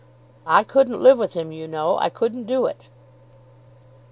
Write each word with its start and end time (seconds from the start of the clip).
"I 0.47 0.63
couldn't 0.63 0.99
live 1.03 1.19
with 1.19 1.35
him, 1.35 1.51
you 1.51 1.67
know. 1.67 1.99
I 1.99 2.09
couldn't 2.09 2.45
do 2.45 2.65
it." 2.65 2.89